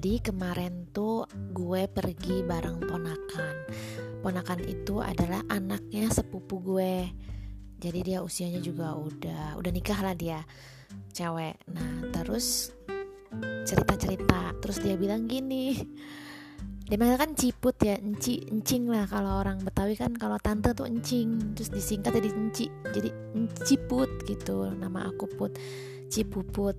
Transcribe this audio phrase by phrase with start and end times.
[0.00, 3.56] Jadi kemarin tuh gue pergi bareng ponakan.
[4.24, 7.04] Ponakan itu adalah anaknya sepupu gue.
[7.76, 10.40] Jadi dia usianya juga udah udah nikah lah dia
[11.12, 11.52] cewek.
[11.76, 12.72] Nah terus
[13.68, 15.76] cerita-cerita terus dia bilang gini
[16.88, 21.52] dia kan ciput ya enci encing lah kalau orang betawi kan kalau tante tuh encing
[21.52, 23.12] terus disingkat jadi enci jadi
[23.68, 25.60] ciput gitu nama aku put
[26.08, 26.74] cipuput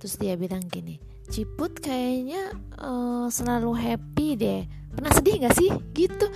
[0.00, 2.50] terus dia bilang gini Ciput kayaknya
[2.82, 4.66] uh, selalu happy deh.
[4.90, 5.70] Pernah sedih gak sih?
[5.94, 6.26] Gitu.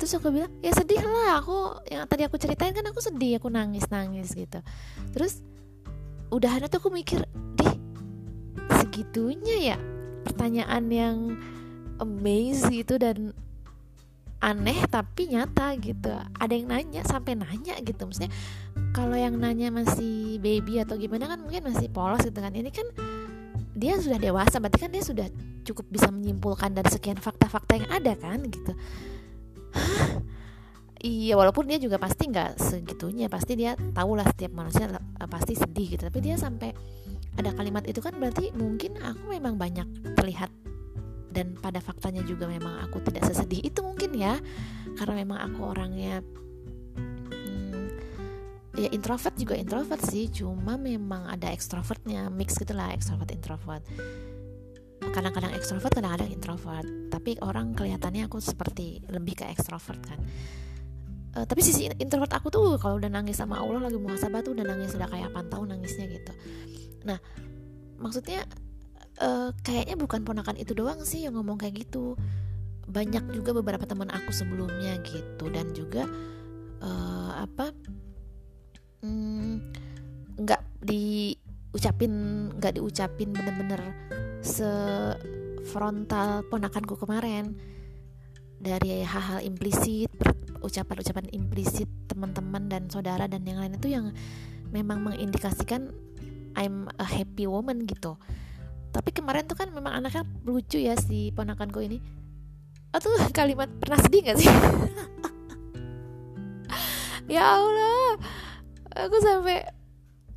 [0.00, 1.44] Terus aku bilang ya sedih lah.
[1.44, 4.60] Aku yang tadi aku ceritain kan aku sedih aku nangis nangis gitu.
[5.12, 5.44] Terus
[6.32, 7.28] udahan itu aku mikir
[7.60, 7.74] deh
[8.80, 9.78] segitunya ya?
[10.24, 11.16] Pertanyaan yang
[12.00, 13.36] amazing gitu dan
[14.40, 16.12] aneh tapi nyata gitu.
[16.36, 18.04] Ada yang nanya sampai nanya gitu.
[18.04, 18.32] Maksudnya
[18.92, 22.52] kalau yang nanya masih baby atau gimana kan mungkin masih polos gitu kan.
[22.52, 22.88] Ini kan
[23.76, 25.28] dia sudah dewasa berarti kan dia sudah
[25.68, 28.72] cukup bisa menyimpulkan dari sekian fakta-fakta yang ada kan gitu.
[30.96, 34.88] Iya walaupun dia juga pasti nggak segitunya pasti dia tahu lah setiap manusia
[35.28, 36.08] pasti sedih gitu.
[36.08, 36.72] Tapi dia sampai
[37.36, 39.84] ada kalimat itu kan berarti mungkin aku memang banyak
[40.16, 40.48] terlihat
[41.36, 44.40] dan pada faktanya juga memang aku tidak sesedih itu mungkin ya.
[44.96, 46.24] Karena memang aku orangnya
[48.76, 53.82] ya introvert juga introvert sih cuma memang ada ekstrovertnya mix gitulah ekstrovert introvert.
[55.00, 56.88] Kadang-kadang ekstrovert kadang-kadang introvert.
[57.08, 60.20] Tapi orang kelihatannya aku seperti lebih ke ekstrovert kan.
[61.36, 64.64] Uh, tapi sisi introvert aku tuh kalau udah nangis sama Allah lagi muhasabah tuh udah
[64.64, 66.32] nangis udah kayak pantau nangisnya gitu.
[67.08, 67.20] Nah
[67.96, 68.44] maksudnya
[69.24, 72.16] uh, kayaknya bukan ponakan itu doang sih yang ngomong kayak gitu.
[72.88, 75.48] Banyak juga beberapa teman aku sebelumnya gitu.
[75.48, 76.04] Dan juga
[76.80, 77.72] uh, apa
[80.36, 82.12] nggak mm, diucapin
[82.56, 83.82] nggak diucapin bener-bener
[84.40, 87.56] sefrontal ponakanku kemarin.
[88.56, 90.08] Dari hal-hal implisit
[90.64, 94.16] ucapan-ucapan implisit teman-teman dan saudara dan yang lain itu yang
[94.72, 95.92] memang mengindikasikan
[96.56, 98.16] I'm a happy woman gitu.
[98.90, 102.00] Tapi kemarin tuh kan memang anaknya lucu ya si ponakanku ini.
[102.96, 103.00] Oh,
[103.36, 104.48] kalimat pernah sedih gak sih?
[107.26, 107.95] Ya Allah
[108.96, 109.68] aku sampai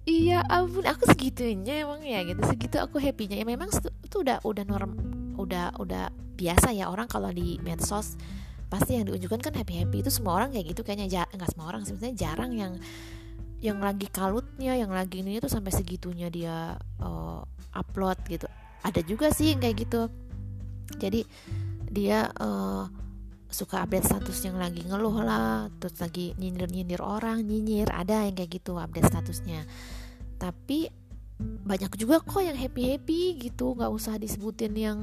[0.04, 2.42] iya ampun aku segitunya emang ya gitu.
[2.44, 3.40] Segitu aku happynya.
[3.40, 3.72] Ya memang
[4.04, 4.92] itu udah udah norm
[5.40, 8.20] udah udah biasa ya orang kalau di medsos
[8.70, 11.26] pasti yang diunjukkan kan happy happy itu semua orang kayak gitu kayaknya.
[11.32, 12.74] Nggak semua orang sebenarnya jarang yang
[13.60, 17.44] yang lagi kalutnya yang lagi ini tuh sampai segitunya dia uh,
[17.76, 18.48] upload gitu.
[18.84, 20.08] Ada juga sih yang kayak gitu.
[20.96, 21.28] Jadi
[21.92, 22.88] dia uh,
[23.50, 28.38] suka update status yang lagi ngeluh lah terus lagi nyindir nyindir orang nyinyir ada yang
[28.38, 29.66] kayak gitu update statusnya.
[30.38, 30.88] Tapi
[31.40, 35.00] banyak juga kok yang happy happy gitu nggak usah disebutin yang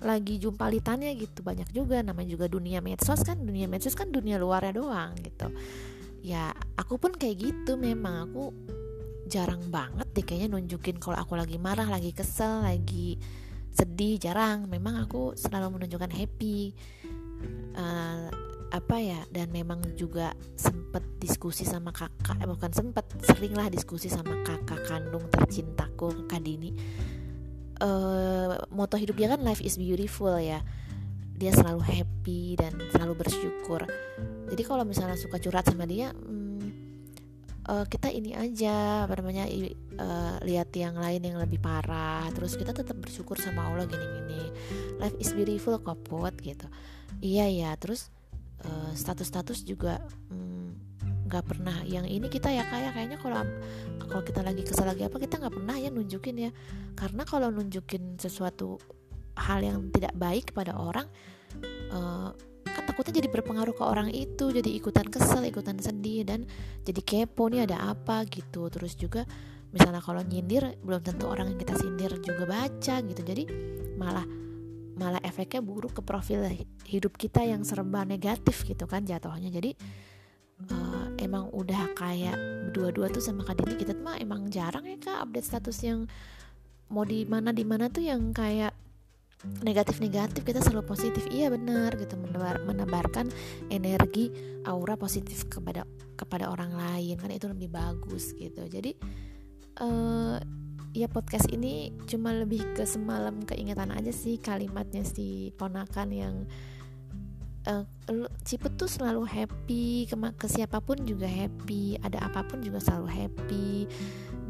[0.00, 1.42] lagi jumpalitannya gitu.
[1.42, 5.50] Banyak juga namanya juga dunia medsos kan dunia medsos kan dunia luarnya doang gitu.
[6.22, 8.54] Ya aku pun kayak gitu memang aku
[9.30, 13.18] jarang banget deh kayaknya nunjukin kalau aku lagi marah lagi kesel lagi
[13.74, 14.70] sedih jarang.
[14.70, 16.70] Memang aku selalu menunjukkan happy
[17.76, 18.28] uh,
[18.70, 24.06] apa ya dan memang juga sempet diskusi sama kakak eh, bukan sempet sering lah diskusi
[24.06, 26.70] sama kakak kandung tercintaku Kak Dini.
[27.80, 30.62] Uh, moto hidup dia kan life is beautiful ya.
[31.34, 33.88] Dia selalu happy dan selalu bersyukur.
[34.52, 36.60] Jadi kalau misalnya suka curhat sama dia hmm,
[37.66, 39.48] uh, kita ini aja apa namanya
[39.98, 42.28] uh, lihat yang lain yang lebih parah.
[42.36, 44.52] Terus kita tetap bersyukur sama Allah gini-gini.
[45.00, 46.70] Life is beautiful kopot gitu
[47.20, 48.08] iya ya terus
[48.64, 50.00] uh, status-status juga
[50.32, 50.68] mm,
[51.28, 51.76] nggak mm, pernah.
[51.86, 53.44] Yang ini kita ya kayak kayaknya kalau
[54.10, 56.50] kalau kita lagi kesal lagi apa kita nggak pernah ya nunjukin ya.
[56.96, 58.80] Karena kalau nunjukin sesuatu
[59.38, 61.06] hal yang tidak baik kepada orang
[61.94, 62.34] uh,
[62.70, 64.50] kan takutnya jadi berpengaruh ke orang itu.
[64.50, 66.44] Jadi ikutan kesel ikutan sedih dan
[66.84, 68.68] jadi kepo nih ada apa gitu.
[68.68, 69.24] Terus juga
[69.70, 73.22] misalnya kalau nyindir belum tentu orang yang kita sindir juga baca gitu.
[73.22, 73.44] Jadi
[73.94, 74.26] malah
[75.00, 76.44] malah efeknya buruk ke profil
[76.84, 79.48] hidup kita yang serba negatif gitu kan jatuhnya.
[79.48, 79.72] Jadi
[80.68, 82.36] uh, emang udah kayak
[82.68, 86.04] berdua-dua tuh sama Kak Dini kita mah emang jarang ya kak update status yang
[86.92, 88.76] mau di mana di mana tuh yang kayak
[89.64, 91.24] negatif-negatif kita selalu positif.
[91.32, 93.32] Iya benar gitu menebar, menebarkan
[93.72, 94.28] energi
[94.68, 98.68] aura positif kepada kepada orang lain kan itu lebih bagus gitu.
[98.68, 98.92] Jadi
[99.80, 100.36] uh,
[100.90, 106.34] ya podcast ini cuma lebih ke semalam keingetan aja sih kalimatnya si ponakan yang
[107.70, 107.84] uh,
[108.42, 113.06] Ciput tuh selalu happy ke, ke siapa pun juga happy ada apa pun juga selalu
[113.06, 113.68] happy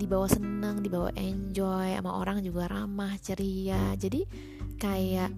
[0.01, 3.93] dibawa senang dibawa enjoy sama orang juga ramah ceria.
[4.01, 4.25] Jadi
[4.81, 5.29] kayak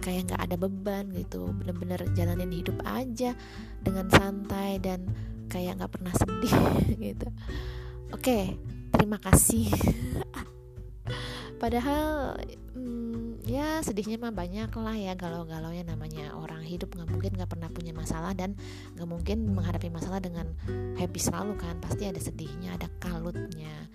[0.00, 3.36] kayak nggak ada beban gitu bener-bener jalanin hidup aja
[3.84, 5.04] dengan santai dan
[5.52, 6.56] kayak nggak pernah sedih
[7.12, 7.28] gitu.
[8.16, 8.56] Oke
[8.92, 9.70] terima kasih.
[11.56, 12.36] Padahal
[12.76, 17.48] hmm, ya sedihnya mah banyak lah ya galau-galau ya namanya orang hidup nggak mungkin nggak
[17.48, 18.60] pernah punya masalah dan
[18.92, 20.52] nggak mungkin menghadapi masalah dengan
[21.00, 21.80] happy selalu kan.
[21.80, 23.88] Pasti ada sedihnya ada kalutnya.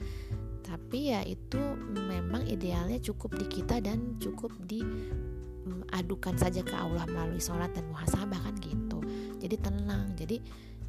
[0.66, 1.60] Tapi ya itu
[1.92, 5.92] memang idealnya cukup di kita dan cukup di mm,
[6.40, 9.04] saja ke Allah melalui sholat dan muhasabah kan gitu.
[9.38, 10.18] Jadi tenang.
[10.18, 10.42] Jadi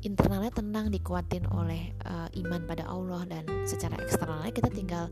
[0.02, 5.08] internalnya tenang dikuatin oleh uh, iman pada Allah dan secara eksternalnya kita tinggal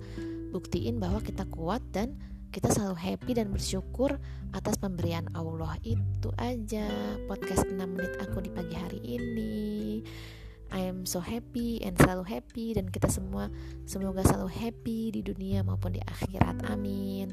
[0.51, 2.19] buktiin bahwa kita kuat dan
[2.51, 4.19] kita selalu happy dan bersyukur
[4.51, 5.79] atas pemberian Allah.
[5.87, 6.91] Itu aja
[7.31, 10.03] podcast 6 menit aku di pagi hari ini.
[10.71, 13.51] I am so happy and selalu happy dan kita semua
[13.87, 16.67] semoga selalu happy di dunia maupun di akhirat.
[16.67, 17.31] Amin